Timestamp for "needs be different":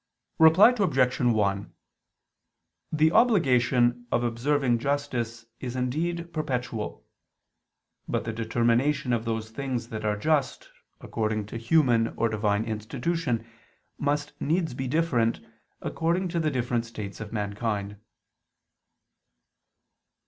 14.41-15.39